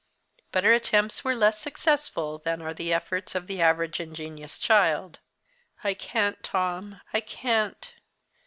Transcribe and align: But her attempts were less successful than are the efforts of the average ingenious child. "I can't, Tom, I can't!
But 0.51 0.63
her 0.63 0.73
attempts 0.73 1.23
were 1.23 1.35
less 1.35 1.59
successful 1.59 2.39
than 2.39 2.59
are 2.63 2.73
the 2.73 2.91
efforts 2.91 3.35
of 3.35 3.45
the 3.45 3.61
average 3.61 3.99
ingenious 3.99 4.57
child. 4.57 5.19
"I 5.83 5.93
can't, 5.93 6.41
Tom, 6.41 7.01
I 7.13 7.19
can't! 7.19 7.93